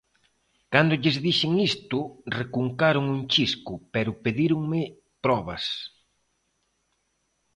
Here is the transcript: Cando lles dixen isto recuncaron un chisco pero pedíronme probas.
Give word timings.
Cando 0.73 0.99
lles 1.01 1.17
dixen 1.25 1.51
isto 1.69 1.99
recuncaron 2.41 3.05
un 3.15 3.21
chisco 3.31 3.73
pero 3.93 4.19
pedíronme 4.23 4.81
probas. 5.23 5.63